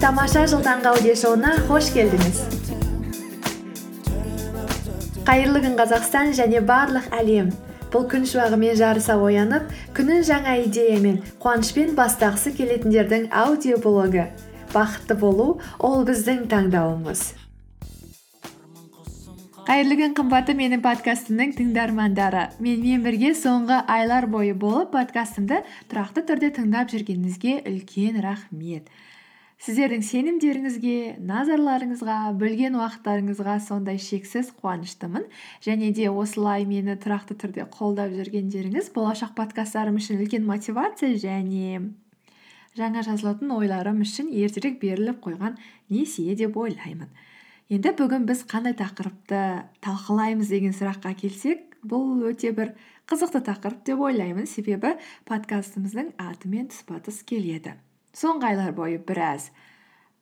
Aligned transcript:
Тамаша 0.00 0.46
жыл 0.48 0.62
таңғы 0.64 0.88
аудиошоуына 0.94 1.50
қош 1.68 1.92
келдіңіз 1.94 2.38
қайырлы 5.30 5.60
күн 5.62 5.76
қазақстан 5.78 6.32
және 6.34 6.58
барлық 6.66 7.04
әлем. 7.14 7.52
Бұл 7.92 8.08
күн 8.10 8.24
шуағымен 8.26 8.74
жарыса 8.78 9.14
оянып 9.14 9.68
күнін 9.94 10.24
жаңа 10.26 10.56
идеямен 10.64 11.20
қуанышпен 11.42 11.92
бастағысы 11.98 12.50
келетіндердің 12.56 13.28
аудиоблогы. 13.30 14.26
Бақытты 14.74 15.14
болу 15.20 15.60
ол 15.78 16.02
біздің 16.08 16.48
таңдауымыз. 16.50 17.49
Қайырлы 19.66 19.96
күн 19.98 20.14
қымбатты 20.16 20.54
менің 20.56 20.80
подкастымның 20.80 21.50
тыңдармандары. 21.58 22.46
Менімен 22.64 23.02
бірге 23.04 23.34
соңғы 23.36 23.82
айлар 23.92 24.24
бойы 24.30 24.54
болып 24.56 24.92
подкастымды 24.94 25.58
тұрақты 25.90 26.22
түрде 26.28 26.48
тыңдап 26.56 26.88
жүргеніңізге 26.92 27.56
үлкен 27.68 28.20
рахмет. 28.24 28.88
Сіздердің 29.60 30.04
сенімдеріңізге 30.06 30.96
назарларыңызға 31.28 32.18
бөлген 32.40 32.78
уақыттарыңызға 32.80 33.58
сондай 33.66 34.00
шексіз 34.00 34.54
қуаныштымын. 34.62 35.26
Және 35.60 35.90
де 35.92 36.08
осылай 36.08 36.64
мені 36.64 36.96
тұрақты 36.96 37.36
түрде 37.42 37.68
қолдап 37.68 38.14
жүргендеріңіз 38.16 38.92
болашақ 38.96 39.34
подкасттарым 39.36 40.00
үшін 40.00 40.22
үлкен 40.24 40.46
мотивация 40.48 41.12
және 41.20 41.90
жаңа 42.78 43.04
жазылатын 43.04 43.52
ойларым 43.52 44.00
үшін 44.06 44.32
ертерек 44.32 44.80
беріліп 44.80 45.20
қойған 45.26 45.60
несие 45.90 46.38
деп 46.38 46.56
ойлаймын. 46.56 47.10
Енді 47.70 47.92
бүгін 47.94 48.24
біз 48.26 48.42
қандай 48.50 48.74
тақырыпты 48.74 49.40
талқылаймыз 49.84 50.50
деген 50.50 50.74
сұраққа 50.74 51.14
келсек 51.20 51.76
бұл 51.86 52.24
өте 52.26 52.50
бір 52.56 52.72
қызықты 53.10 53.44
тақырып 53.46 53.84
деп 53.86 54.02
ойлаймын. 54.02 54.46
Себебі 54.50 54.96
подкастымыздың 55.30 56.12
атымен 56.18 56.70
тұспа 56.72 56.98
тұс 57.06 57.22
келеді. 57.26 57.76
Соңғы 58.10 58.50
айлар 58.50 58.74
бойы 58.74 58.98
біраз 58.98 59.52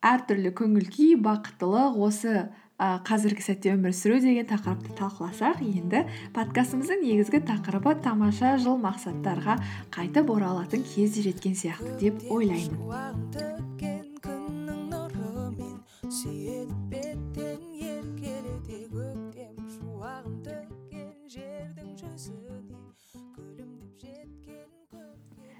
әртүрлі 0.05 0.53
көңіл 0.55 0.89
күй 0.93 1.15
бақыттылық 1.19 1.97
осы 2.05 2.35
ә, 2.79 3.01
қазіргі 3.07 3.43
сәтте 3.43 3.73
өмір 3.73 3.95
сүру 3.97 4.19
деген 4.23 4.45
тақырыпты 4.47 4.93
талқыласақ 4.99 5.63
енді 5.65 6.05
подкастымыздың 6.37 7.01
негізгі 7.03 7.41
тақырыбы 7.49 7.97
тамаша 8.05 8.55
жыл 8.61 8.77
мақсаттарға 8.85 9.57
қайтып 9.95 10.29
оралатын 10.37 10.85
кез 10.93 11.17
жеткен 11.17 11.57
сияқты 11.57 11.97
деп 12.05 12.23
ойлаймын. 12.29 13.68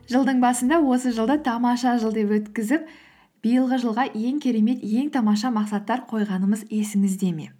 Жылдың 0.10 0.42
басында 0.42 0.80
осы 0.82 1.12
жылды 1.14 1.38
тамаша 1.46 1.98
жыл 2.02 2.14
деп 2.16 2.32
өткізіп 2.40 2.90
биылғы 3.46 3.78
жылға 3.84 4.08
ең 4.18 4.40
керемет 4.42 4.82
ең 4.82 5.12
тамаша 5.14 5.52
мақсаттар 5.54 6.02
қойғанымыз 6.10 6.66
есіңізде 6.74 7.30
ме? 7.36 7.52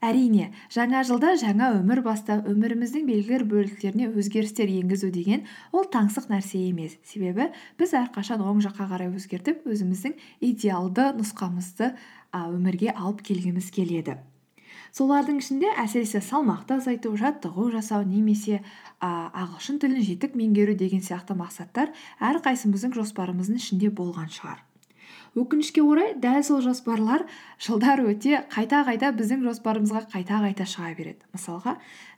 Әрине 0.00 0.52
жаңа 0.72 1.02
жылда 1.04 1.34
жаңа 1.42 1.72
өмір 1.74 2.00
бастау 2.06 2.44
өміріміздің 2.52 3.04
белгілі 3.08 3.48
бөліктеріне 3.50 4.08
өзгерістер 4.14 4.70
енгізу 4.70 5.10
деген 5.10 5.44
ол 5.72 5.88
таңсық 5.90 6.30
нәрсе 6.30 6.62
емес. 6.68 6.94
Себебі 7.04 7.50
біз 7.80 7.94
әрқашан 7.98 8.44
оң 8.46 8.62
жаққа 8.64 8.88
қарай 8.94 9.10
өзгертіп 9.10 9.66
өзіміздің 9.66 10.14
идеалды 10.52 11.10
нұсқамызды 11.18 11.92
өмірге 12.32 12.94
алып 12.94 13.24
келгіміз 13.26 13.72
келеді. 13.74 14.20
Солардың 14.96 15.40
ішінде 15.42 15.72
әсіресе 15.82 16.22
салмақты 16.24 16.78
азайту 16.78 17.14
жаттығу 17.18 17.68
жасау 17.74 18.06
немесе 18.08 18.62
ағылшын 19.02 19.82
тілін 19.82 20.04
жетік 20.06 20.38
меңгеру 20.38 20.74
деген 20.78 21.04
сияқты 21.04 21.36
мақсаттар 21.38 21.92
әрқайсымыздың 22.30 22.96
жоспарымыздың 22.98 23.60
ішінде 23.60 23.90
болған 23.90 24.32
шығар. 24.32 24.64
Өкінішке 25.38 25.82
орай 25.84 26.14
дәл 26.18 26.42
сол 26.42 26.62
жоспарлар 26.64 27.26
жылдар 27.62 28.00
өте 28.08 28.42
қайта 28.50 28.80
қайта 28.88 29.12
біздің 29.14 29.44
жоспарымызға 29.46 30.06
қайта 30.14 30.40
қайта 30.42 30.66
шыға 30.66 30.94
береді. 30.98 31.22
Мысалға 31.36 31.76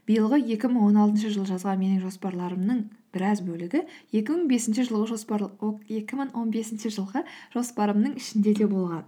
биылғы 0.08 0.41
2016 0.54 1.34
жыл 1.34 1.47
жазған 1.50 1.82
менің 1.82 2.00
жоспарларымның 2.06 2.84
біраз 3.14 3.42
бөлігі 3.44 3.84
2005 4.14 4.84
жылғы 4.88 5.10
жоспар 5.10 5.48
2015 5.60 6.87
жылғы 6.97 7.25
жоспарымның 7.54 8.16
ішінде 8.22 8.54
де 8.62 8.70
болған. 8.70 9.04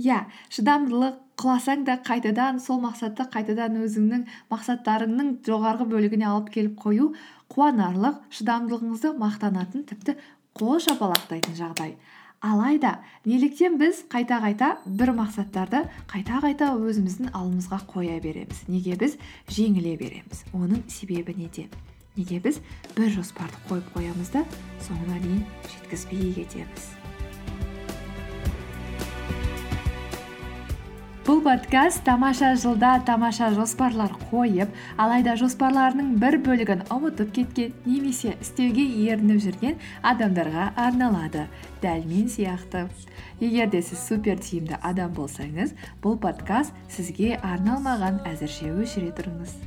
Иә 0.00 0.20
шыдамдылық 0.48 1.18
құласаң 1.40 1.84
да 1.88 1.96
қайтадан 2.04 2.60
сол 2.60 2.80
мақсатты 2.82 3.26
қайтадан 3.32 3.78
өзіңнің 3.84 4.26
мақсаттарыңның 4.52 5.32
жоғарғы 5.46 5.86
бөлігіне 5.92 6.28
алып 6.28 6.50
келіп 6.56 6.78
қою 6.80 7.10
қуанарлық 7.52 8.20
шыдамдылығыңызды 8.36 9.14
мақтанатын 9.20 9.86
тіпті 9.88 10.16
қол 10.56 10.80
шапалақтайтын 10.84 11.56
жағдай. 11.58 11.96
Алайда 12.40 13.00
неліктен 13.28 13.76
біз 13.80 14.04
қайта 14.12 14.38
қайта 14.40 14.70
бір 14.86 15.12
мақсаттарды 15.18 15.82
қайта 16.08 16.40
қайта 16.44 16.70
өзіміздің 16.76 17.34
алдымызға 17.36 17.82
қоя 17.90 18.16
береміз. 18.24 18.64
Неге 18.68 18.96
біз 19.00 19.18
жеңіле 19.52 19.96
береміз? 20.00 20.46
Оның 20.56 20.86
себебі 20.88 21.36
неде? 21.36 21.68
Неге 22.16 22.40
біз 22.40 22.62
бір 22.96 23.12
жоспарды 23.18 23.60
қойып 23.68 23.92
қоямыз 23.96 24.32
да 24.38 24.46
соңына 24.86 25.20
дейін 25.20 25.44
жеткізбей 25.68 26.32
кетеміз? 26.40 26.99
Бұл 31.30 31.44
подкаст 31.44 32.00
тамаша 32.02 32.48
жылда 32.58 32.96
тамаша 33.06 33.52
жоспарлар 33.54 34.16
қойып 34.32 34.72
алайда 34.98 35.36
жоспарларының 35.38 36.16
бір 36.18 36.40
бөлігін 36.42 36.82
ұмытып 36.90 37.30
кеткен 37.36 37.76
немесе 37.84 38.32
істеуге 38.42 38.88
ерініп 39.04 39.38
жүрген 39.46 39.78
адамдарға 40.10 40.72
арналады 40.88 41.46
дәл 41.84 42.02
мен 42.10 42.26
сияқты. 42.26 42.88
Егер 43.38 43.70
де 43.70 43.78
сіз 43.78 44.02
супер 44.08 44.42
тиімді 44.42 44.82
адам 44.82 45.14
болсаңыз 45.14 45.76
бұл 46.02 46.18
подкаст 46.18 46.74
сізге 46.90 47.36
арналмаған 47.38 48.24
әзірше 48.26 48.74
өшіре 48.74 49.14
тұрыңыз. 49.14 49.60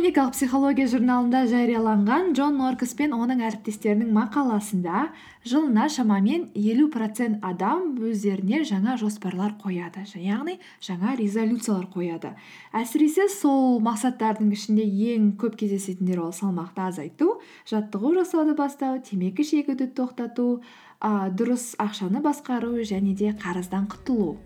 Клиникалық 0.00 0.32
психология 0.32 0.86
журналында 0.88 1.42
жарияланған 1.50 2.30
джон 2.32 2.54
норкес 2.56 2.94
пен 2.96 3.12
оның 3.12 3.42
әріптестерінің 3.44 4.14
мақаласында 4.16 5.00
жылына 5.44 5.88
шамамен 5.92 6.46
елу 6.56 6.86
процент 6.88 7.42
адам 7.44 7.98
өздеріне 8.08 8.62
жаңа 8.64 8.94
жоспарлар 8.96 9.52
қояды 9.60 10.06
яғни 10.16 10.54
жаңа 10.80 11.18
резолюциялар 11.18 11.84
қояды. 11.92 12.30
Әсіресе 12.72 13.26
сол 13.28 13.76
мақсаттардың 13.84 14.54
ішінде 14.56 14.86
ең 15.12 15.34
көп 15.42 15.58
кездесетіндері 15.60 16.24
ол 16.30 16.32
салмақты 16.32 16.86
азайту 16.86 17.34
жаттығу 17.68 18.14
жасауды 18.22 18.54
бастау 18.56 19.02
темекі 19.04 19.44
шегуді 19.44 19.90
тоқтату 20.00 20.62
ә, 20.96 21.28
дұрыс 21.28 21.74
ақшаны 21.76 22.24
басқару 22.24 22.80
және 22.80 23.12
де 23.12 23.34
қарыздан 23.36 23.84
құтылу. 23.92 24.38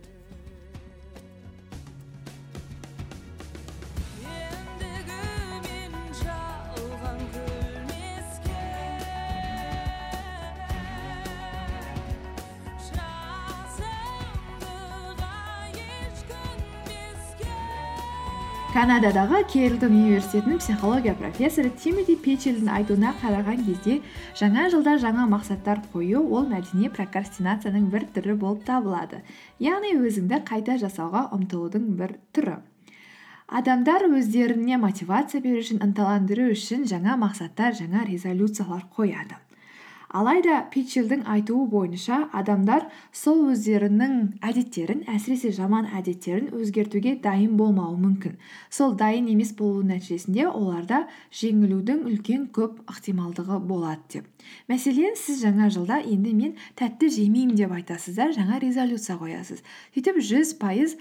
Канададағы 18.74 19.44
керлтон 19.46 19.92
университетінің 19.94 20.58
психология 20.58 21.12
профессоры 21.14 21.68
тимоти 21.78 22.16
печелдің 22.18 22.72
айтуына 22.74 23.12
қараған 23.20 23.60
кезде 23.68 24.00
жаңа 24.34 24.64
жылда 24.72 24.96
жаңа 24.98 25.28
мақсаттар 25.30 25.84
қою 25.92 26.24
ол 26.26 26.48
мәдени 26.50 26.90
прокрастинацияның 26.96 27.84
бір 27.92 28.08
түрі 28.16 28.34
болып 28.40 28.64
табылады. 28.66 29.20
Яғни 29.62 29.94
өзіңді 29.94 30.42
қайта 30.50 30.74
жасауға 30.82 31.28
ұмтылудың 31.38 31.86
бір 32.00 32.16
түрі. 32.34 32.56
Адамдар 33.46 34.08
өздеріне 34.10 34.82
мотивация 34.82 35.38
беру 35.44 35.62
үшін 35.62 35.78
ынталандыру 35.86 36.50
үшін 36.56 36.82
жаңа 36.90 37.14
мақсаттар 37.22 37.78
жаңа 37.78 38.02
резолюциялар 38.10 38.88
қояды. 38.90 39.38
Алайда 40.14 40.60
питчелдің 40.70 41.24
айтуы 41.26 41.66
бойынша 41.72 42.20
адамдар 42.38 42.86
сол 43.10 43.40
өздерінің 43.50 44.12
әдеттерін 44.46 45.02
әсіресе 45.10 45.50
жаман 45.56 45.88
әдеттерін 45.98 46.52
өзгертуге 46.54 47.16
дайын 47.24 47.56
болмауы 47.58 47.98
мүмкін. 47.98 48.36
Сол 48.70 48.94
дайын 48.94 49.26
емес 49.32 49.50
болу 49.58 49.82
нәтижесінде 49.82 50.46
оларда 50.46 51.04
жеңілудің 51.34 52.04
үлкен 52.12 52.46
көп 52.54 52.78
ықтималдығы 52.90 53.58
болады 53.66 54.06
деп. 54.14 54.30
Мәселен 54.70 55.18
сіз 55.18 55.42
жаңа 55.42 55.70
жылда 55.74 55.98
енді 56.04 56.34
мен 56.36 56.54
тәтті 56.78 57.10
жемеймін 57.16 57.58
деп 57.58 57.74
айтасыз 57.74 58.14
да 58.14 58.28
жаңа 58.36 58.60
резолюция 58.62 59.16
қоясыз. 59.18 59.64
Сөйтіп 59.96 60.20
жүз 60.22 60.54
пайыз 60.60 60.94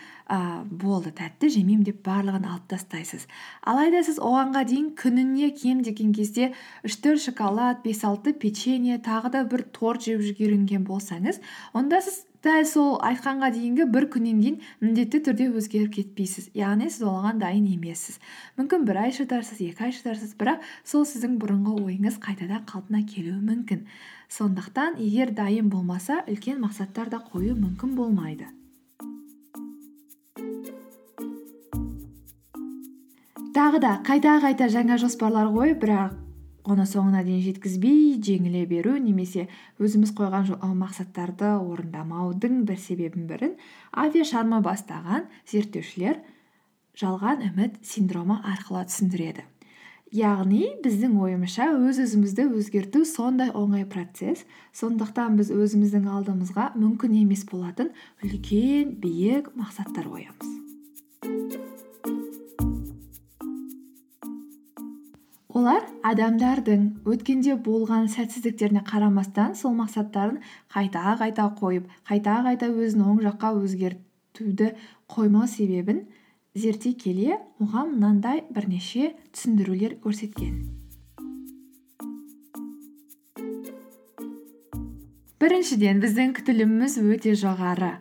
болды 0.71 1.13
тәтті 1.13 1.51
жемеймін 1.53 1.85
деп 1.85 2.01
барлығын 2.07 2.47
алып 2.49 2.65
тастайсыз. 2.71 3.27
Алайда 3.61 4.01
сіз 4.07 4.17
оғанға 4.23 4.63
дейін 4.71 4.89
күніне 4.97 5.51
кем 5.59 5.83
деген 5.85 6.15
кезде 6.15 6.53
үш 6.87 6.97
төрт 7.03 7.21
шоколад 7.27 7.83
бес 7.83 8.01
алты 8.07 8.33
печенье 8.33 8.97
тағы 9.05 9.33
да 9.33 9.43
бір 9.49 9.65
торт 9.75 10.05
жеп 10.07 10.23
үлгерген 10.23 10.85
болсаңыз 10.87 11.41
онда 11.73 11.99
сіз 12.03 12.23
дәл 12.43 12.65
сол 12.67 12.97
айтқанға 13.07 13.49
дейінгі 13.55 13.85
бір 13.91 14.09
күннен 14.11 14.39
кейін 14.43 14.55
міндетті 14.83 15.21
түрде 15.27 15.45
өзгеріп 15.55 15.93
кетпейсіз. 15.95 16.49
Яғни 16.57 16.89
сіз 16.91 17.05
оған 17.07 17.39
дайын 17.39 17.69
емессіз. 17.71 18.17
Мүмкін 18.59 18.83
бір 18.87 18.99
ай 19.05 19.13
шыдарсыз 19.15 19.61
екі 19.63 19.87
ай 19.87 19.93
шыдарсыз 19.95 20.33
бірақ 20.39 20.65
сол 20.83 21.05
сіздің 21.07 21.37
бұрынғы 21.39 21.77
ойыңыз 21.85 22.19
қайтадан 22.23 22.65
қалпына 22.67 23.05
келуі 23.07 23.39
мүмкін. 23.39 23.85
Сондықтан 24.27 24.99
егер 24.99 25.31
дайын 25.31 25.69
болмаса 25.71 26.23
үлкен 26.27 26.59
мақсаттар 26.65 27.13
да 27.13 27.21
қою 27.23 27.55
мүмкін 27.55 27.95
болмайды. 27.95 28.49
Тағы 33.53 33.79
да 33.79 33.95
қайта 34.03 34.39
қайта 34.43 34.67
жаңа 34.67 34.97
жоспарлар 34.99 35.47
қойып 35.53 35.79
бірақ 35.85 36.22
оны 36.63 36.85
соңына 36.87 37.23
дейін 37.25 37.41
жеткізбей 37.43 38.19
жеңіле 38.23 38.63
беру 38.69 38.95
немесе 38.97 39.47
өзіміз 39.83 40.13
қойған 40.17 40.53
мақсаттарды 40.79 41.49
орындамаудың 41.59 42.63
бір 42.67 42.79
себебін 42.79 43.27
бірін 43.27 43.57
авиашарма 43.91 44.61
бастаған 44.63 45.27
зерттеушілер 45.51 46.21
жалған 46.99 47.43
үміт 47.49 47.81
синдромы 47.83 48.39
арқылы 48.53 48.85
түсіндіреді. 48.87 49.43
Яғни 50.13 50.67
біздің 50.83 51.15
ойымызша 51.25 51.71
өз 51.73 51.97
өзімізді 52.03 52.45
өзгерту 52.59 53.01
сондай 53.09 53.49
оңай 53.49 53.87
процесс 53.89 54.45
сондықтан 54.77 55.39
біз 55.39 55.49
өзіміздің 55.55 56.05
алдымызға 56.05 56.69
мүмкін 56.77 57.17
емес 57.23 57.47
болатын 57.49 57.89
үлкен 58.21 58.99
биік 59.01 59.49
мақсаттар 59.57 60.13
қоямыз. 60.13 60.62
Олар 65.63 65.85
адамдардың 66.03 66.81
өткенде 67.07 67.53
болған 67.63 68.09
сәтсіздіктеріне 68.11 68.81
қарамастан 68.83 69.53
сол 69.55 69.71
мақсаттарын 69.77 70.41
қайта 70.73 71.13
қайта 71.21 71.45
қойып 71.59 71.85
қайта 72.09 72.33
қайта 72.43 72.67
өзін 72.67 73.05
оң 73.07 73.21
жаққа 73.23 73.51
өзгертуді 73.61 74.67
қоймау 75.15 75.47
себебін 75.47 76.01
зерттей 76.65 76.97
келе 77.05 77.39
оған 77.63 77.93
мынандай 77.93 78.43
бірнеше 78.51 79.13
түсіндірулер 79.31 79.95
көрсеткен. 80.03 80.59
Біріншіден 85.39 86.03
біздің 86.03 86.35
күтіліміміз 86.41 86.99
өте 87.07 87.39
жоғары. 87.39 87.95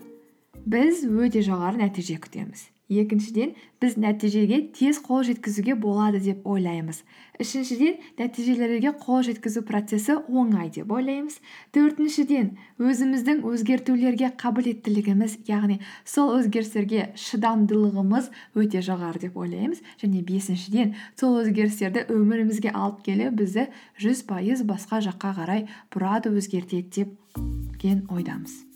Біз 0.66 1.06
өте 1.06 1.46
жоғары 1.46 1.84
нәтиже 1.86 2.18
күтеміз. 2.26 2.71
Екіншіден 2.90 3.54
біз 3.80 3.96
нәтижеге 3.98 4.58
тез 4.74 4.98
қол 5.02 5.22
жеткізуге 5.26 5.74
болады 5.78 6.20
деп 6.22 6.46
ойлаймыз. 6.46 7.02
Үшіншіден 7.40 7.98
нәтижелерге 8.18 8.92
қол 9.02 9.22
жеткізу 9.26 9.62
процесі 9.66 10.18
оңай 10.28 10.70
деп 10.74 10.92
ойлаймыз. 10.92 11.38
Төртіншіден 11.74 12.52
өзіміздің 12.78 13.44
өзгертулерге 13.48 14.32
қабілеттілігіміз 14.40 15.38
яғни 15.48 15.78
сол 16.04 16.34
өзгерістерге 16.38 17.12
шыдамдылығымыз 17.18 18.30
өте 18.58 18.82
жоғары 18.84 19.26
деп 19.26 19.38
ойлаймыз. 19.38 19.82
Және 20.02 20.24
бесіншіден 20.26 20.96
сол 21.18 21.40
өзгерістерді 21.42 22.06
өмірімізге 22.12 22.74
алып 22.74 23.02
келу 23.06 23.30
бізді 23.30 23.68
жүз 24.02 24.26
пайыз 24.28 24.66
басқа 24.68 25.02
жаққа 25.08 25.36
қарай 25.40 25.66
бұрады 25.94 26.34
өзгертеді 26.34 27.06
деп 27.06 28.12
ойдамыз. 28.12 28.71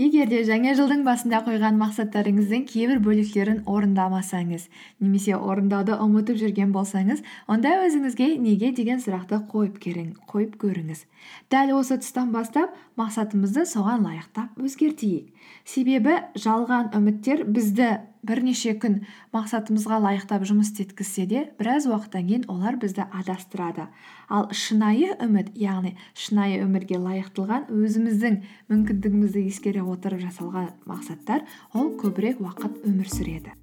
Егер 0.00 0.28
де 0.30 0.38
жаңа 0.48 0.72
жылдың 0.76 1.02
басында 1.04 1.42
қойған 1.44 1.76
мақсаттарыңыздың 1.76 2.62
кейбір 2.70 3.00
бөліктерін 3.04 3.58
орындамасаңыз 3.68 4.64
немесе 5.04 5.36
орындауды 5.36 5.98
ұмытып 6.00 6.38
жүрген 6.40 6.72
болсаңыз 6.72 7.20
онда 7.44 7.74
өзіңізге 7.84 8.30
неге 8.40 8.72
деген 8.72 9.02
сұрақты 9.04 9.42
қойып, 9.52 10.56
көріңіз. 10.62 11.04
Дәл 11.52 11.74
осы 11.76 11.98
тұстан 12.00 12.32
бастап 12.32 12.72
мақсатымызды 12.96 13.66
соған 13.68 14.06
лайықтап 14.08 14.56
өзгертейік. 14.56 15.28
Себебі 15.68 16.16
жалған 16.40 16.94
үміттер 16.96 17.44
бізді 17.44 17.92
бірнеше 18.26 18.74
күн 18.78 19.00
мақсатымызға 19.34 19.98
лайықтап 20.04 20.44
жұмыс 20.48 20.70
істеткізсе 20.70 21.26
де 21.30 21.42
біраз 21.58 21.88
уақыттан 21.90 22.28
кейін 22.28 22.44
олар 22.52 22.78
бізді 22.82 23.06
адастырады. 23.10 23.88
Ал 24.30 24.46
шынайы 24.54 25.16
үміт 25.22 25.50
яғни 25.58 25.96
шынайы 26.14 26.62
өмірге 26.62 27.00
лайықтылған 27.02 27.66
өзіміздің 27.74 28.38
мүмкіндігімізді 28.70 29.46
ескере 29.50 29.82
отырып 29.82 30.22
жасалған 30.22 30.70
мақсаттар 30.86 31.42
ол 31.74 31.90
көбірек 31.98 32.40
уақыт 32.44 32.86
өмір 32.86 33.10
сүреді. 33.10 33.56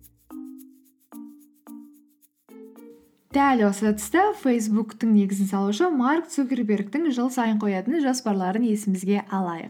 Дәл 3.29 3.59
осы 3.67 3.91
тұста 3.93 4.31
фейсбуктың 4.41 5.11
негізін 5.13 5.51
салушы 5.51 5.91
марк 5.93 6.31
цукербергтің 6.33 7.11
жыл 7.13 7.29
сайын 7.29 7.59
қоятын 7.61 8.01
жоспарларын 8.01 8.65
есімізге 8.65 9.21
алайық. 9.29 9.69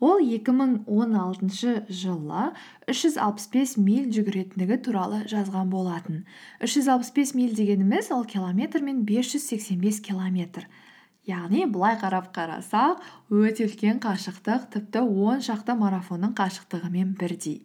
Ол 0.00 0.20
2016 0.20 1.86
жылы 1.88 2.42
365 2.86 3.76
миль 3.80 4.10
жүгіретіндігі 4.12 4.78
туралы 4.84 5.22
жазған 5.30 5.70
болатын. 5.72 6.24
365 6.60 7.34
миль 7.38 7.54
дегеніміз 7.56 8.10
ол 8.12 8.24
километр 8.24 8.82
мен 8.82 9.04
585 9.06 10.02
километр. 10.02 10.68
Яғни 11.26 11.64
былай 11.66 11.96
қарап 11.98 12.28
қарасақ 12.34 13.00
өте 13.34 13.66
үлкен 13.66 13.98
қашықтық 14.04 14.68
тіпті 14.74 15.00
он 15.02 15.40
шақты 15.42 15.74
марафонның 15.74 16.36
қашықтығымен 16.38 17.16
бірдей. 17.18 17.64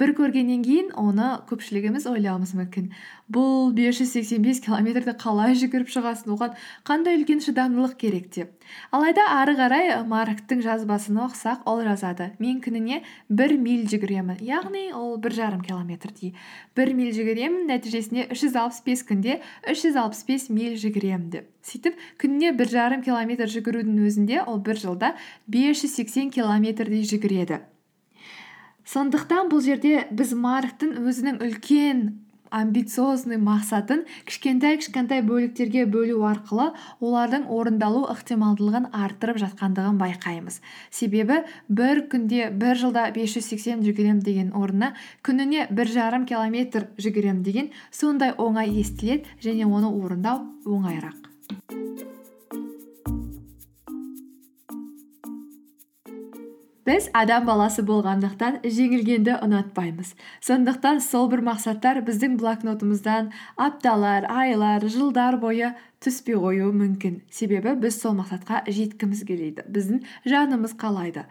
Бір 0.00 0.12
көргеннен 0.18 0.62
кейін 0.66 0.90
оны 1.00 1.28
көпшілігіміз 1.50 2.06
ойлауымыз 2.10 2.52
мүмкін. 2.58 2.90
Бұл 3.32 3.72
585 3.76 4.60
километрді 4.66 5.16
қалай 5.18 5.56
жүгіріп 5.58 5.90
шығасың? 5.90 6.36
Оған 6.36 6.54
қандай 6.86 7.18
үлкен 7.18 7.42
шыдамдылық 7.42 7.96
керек 7.98 8.28
деп. 8.34 8.52
Алайда 8.94 9.24
ары 9.40 9.56
қарай 9.58 9.92
марктың 10.06 10.62
жазбасын 10.62 11.18
оқысақ 11.26 11.66
ол 11.66 11.82
жазады. 11.86 12.32
Мен 12.38 12.60
күніне 12.62 13.02
бір 13.28 13.56
миль 13.58 13.86
жүгіремін 13.90 14.42
яғни 14.46 14.90
ол 14.94 15.16
бір 15.22 15.34
жарым 15.40 15.62
километрдей 15.66 16.34
бір 16.76 16.92
миль 16.96 17.12
жүгіремін 17.16 17.70
нәтижесінде 17.70 18.26
үш 18.32 18.42
жүз 18.44 18.58
алпыс 18.62 18.82
бес 18.86 19.04
күнде 19.08 19.38
үш 19.70 19.84
жүз 19.84 20.00
алпыс 20.02 20.24
бес 20.28 20.48
миль 20.52 20.76
жүгіремін 20.80 21.30
деп. 21.32 21.48
Сөйтіп 21.66 21.96
күніне 22.22 22.52
бір 22.58 22.70
жарым 22.74 23.06
километр 23.06 23.50
жүгірудің 23.50 24.02
өзінде 24.06 24.42
ол 24.44 24.60
бір 24.68 24.82
жылда 24.82 25.14
бес 25.46 25.82
жүз 25.82 25.96
сексен 26.02 26.30
километрдей 26.34 27.06
жүгіреді. 27.08 27.62
Сондықтан 28.86 29.50
бұл 29.50 29.64
жерде 29.66 30.06
біз 30.14 30.36
марктың 30.38 30.94
өзінің 31.02 31.42
үлкен 31.42 32.06
амбициозный 32.50 33.38
мақсатын 33.42 34.04
кішкентай 34.28 34.78
кішкентай 34.80 35.22
бөліктерге 35.26 35.84
бөлу 35.90 36.22
арқылы 36.28 36.68
олардың 37.02 37.46
орындалу 37.52 38.04
ықтималдылығын 38.12 38.88
арттырып 38.94 39.40
жатқандығын 39.42 39.98
байқаймыз. 40.00 40.60
Себебі 40.90 41.42
бір 41.68 42.04
күнде 42.12 42.50
бір 42.54 42.78
жылда 42.82 43.08
580 43.16 43.84
жүгіремін 43.86 44.22
деген 44.24 44.52
орнына 44.54 44.94
күніне 45.26 45.66
бір 45.70 45.92
жарым 45.98 46.26
километр 46.30 46.90
жүгіремін 46.98 47.42
деген 47.46 47.72
сондай 47.90 48.36
оңай 48.38 48.70
естіледі 48.80 49.26
және 49.42 49.66
оны 49.66 49.90
орындау 49.90 50.46
оңайырақ. 50.64 51.25
Біз 56.86 57.08
адам 57.18 57.48
баласы 57.48 57.82
болғандықтан 57.86 58.60
жеңілгенді 58.62 59.40
ұнатпаймыз. 59.42 60.12
Сондықтан 60.46 61.00
сол 61.02 61.26
бір 61.32 61.42
мақсаттар 61.48 61.98
біздің 62.06 62.36
блокнотымыздан 62.38 63.32
апталар 63.58 64.28
айлар 64.30 64.86
жылдар 64.86 65.40
бойы 65.42 65.72
түспей 65.98 66.38
қоюы 66.38 66.70
мүмкін. 66.70 67.20
Себебі 67.30 67.74
біз 67.82 67.98
сол 67.98 68.14
мақсатқа 68.20 68.62
жеткіміз 68.70 69.24
келеді. 69.26 69.66
Біздің 69.66 70.04
жанымыз 70.30 70.76
қалайды. 70.78 71.26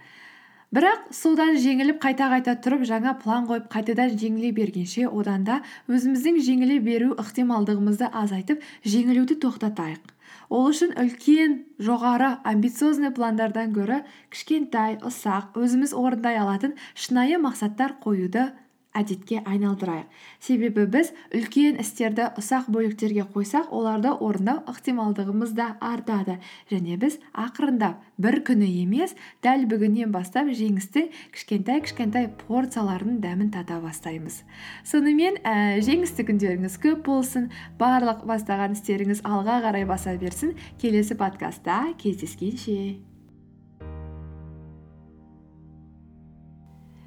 Бірақ 0.76 1.06
содан 1.16 1.56
жеңіліп 1.62 2.02
қайта 2.04 2.28
қайта 2.34 2.58
тұрып 2.60 2.84
жаңа 2.90 3.14
план 3.22 3.46
қойып 3.48 3.70
қайтадан 3.72 4.18
жеңіле 4.20 4.50
бергенше 4.58 5.06
одан 5.08 5.46
да 5.48 5.62
өзіміздің 5.88 6.42
жеңіле 6.44 6.82
беру 6.84 7.14
ықтималдығымызды 7.22 8.10
азайтып 8.12 8.66
жеңілуді 8.84 9.40
тоқтатайық. 9.46 10.15
Ол 10.50 10.70
үшін 10.72 10.94
үлкен 11.02 11.56
жоғары 11.88 12.30
амбициозный 12.52 13.14
пландардан 13.16 13.74
гөрі 13.76 14.02
кішкентай 14.34 15.00
ұсақ 15.10 15.58
өзіміз 15.62 15.96
орындай 15.98 16.40
алатын 16.42 16.76
шынайы 16.94 17.40
мақсаттар 17.42 17.98
қоюды 18.04 18.50
әдетке 18.96 19.42
айналдырайық. 19.46 20.10
Себебі 20.40 20.86
біз 20.92 21.12
үлкен 21.36 21.80
істерді 21.82 22.30
ұсақ 22.40 22.70
бөліктерге 22.74 23.26
қойсақ 23.34 23.72
оларды 23.76 24.12
орындау 24.14 24.64
ықтималдығымыз 24.72 25.56
да 25.58 25.68
артады. 25.84 26.38
Және 26.72 26.98
біз 27.02 27.18
ақырындап 27.32 28.02
бір 28.18 28.40
күні 28.48 28.70
емес 28.84 29.16
дәл 29.44 29.66
бүгіннен 29.72 30.14
бастап 30.16 30.52
жеңістің 30.52 31.10
кішкентай 31.36 31.82
кішкентай 31.86 32.30
порцияларының 32.46 33.20
дәмін 33.24 33.52
тата 33.56 33.80
бастаймыз. 33.84 34.44
Сонымен 34.88 35.42
ә, 35.44 35.82
жеңісті 35.86 36.28
күндеріңіз 36.30 36.80
көп 36.84 37.04
болсын 37.10 37.50
барлық 37.80 38.24
бастаған 38.30 38.78
істеріңіз 38.78 39.26
алға 39.28 39.62
қарай 39.68 39.88
баса 39.90 40.16
берсін. 40.22 40.56
Келесі 40.82 41.20
подкастта 41.20 41.84
кездескенше. 42.00 43.15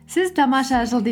Сіз 0.08 0.30
тамаша 0.32 0.86
жыл 0.88 1.02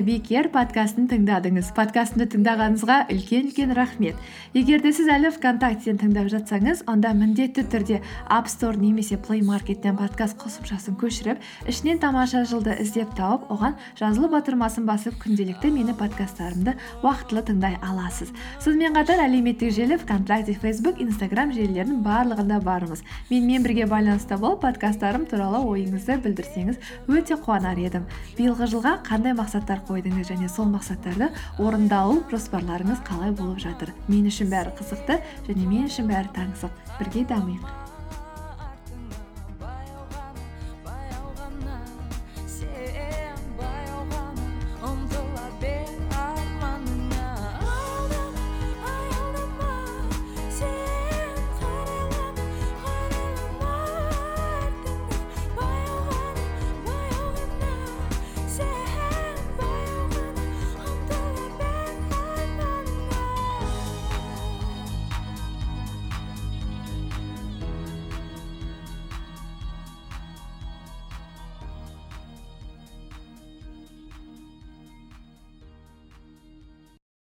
подкастын 0.53 1.05
тыңдадыңыз 1.11 1.75
подкастымды 1.77 2.31
тыңдағаныңызға 2.33 2.95
үлкен 3.13 3.51
үлкен 3.51 3.75
рахмет. 3.77 4.17
Егер 4.55 4.81
де 4.81 4.93
сіз 4.97 5.11
әлі 5.13 5.29
вконтактеден 5.35 5.99
тыңдап 6.01 6.31
жатсаңыз 6.33 6.81
онда 6.89 7.13
міндетті 7.13 7.67
түрде 7.69 8.01
апп 8.33 8.49
стор 8.49 8.79
немесе 8.81 9.19
плей 9.19 9.43
маркеттен 9.45 9.99
подкаст 9.99 10.39
қосымшасын 10.41 10.97
көшіріп 10.97 11.45
ішінен 11.69 12.01
тамаша 12.01 12.47
жылды 12.49 12.73
іздеп 12.81 13.13
тауып 13.19 13.51
оған 13.53 13.77
жазылу 14.01 14.31
батырмасын 14.33 14.89
басып 14.89 15.21
күнделікті 15.21 15.75
мені 15.77 15.93
подкасттарымды 15.93 16.79
уақытылы 17.03 17.45
тыңдай 17.51 17.77
аласыз. 17.85 18.33
Сонымен 18.65 18.97
қатар 18.97 19.27
әлеуметтік 19.27 19.77
желі 19.77 20.01
вконтакте 20.01 20.57
фейсбук 20.57 21.03
инстаграм 21.05 21.53
желілерінің 21.53 22.01
барлығында 22.01 22.63
бармыз. 22.65 23.05
Менімен 23.29 23.67
бірге 23.67 23.85
байланыста 23.93 24.41
болып 24.41 24.65
подкасттарым 24.65 25.29
туралы 25.29 25.61
ойыңызды 25.69 26.17
білдірсеңіз 26.25 26.81
өте 27.13 27.37
қуанар 27.37 27.77
едім. 27.77 28.09
Биылғы 28.39 28.71
жылға 28.73 28.86
қандай 29.07 29.35
мақсаттар 29.39 29.83
қойдыңыз 29.89 30.31
және 30.33 30.51
сол 30.53 30.69
мақсаттарды 30.73 31.31
орындалу 31.63 32.21
жоспарларыңыз 32.33 33.03
қалай 33.07 33.35
болып 33.37 33.63
жатыр? 33.65 33.95
Мен 34.11 34.29
үшін 34.31 34.53
бәрі 34.53 34.75
қызықты 34.79 35.21
және 35.49 35.67
мен 35.67 35.91
үшін 35.91 36.13
бәрі 36.13 36.33
таңсық. 36.37 36.73
Бірге 37.01 37.27
дамиық. 37.33 37.86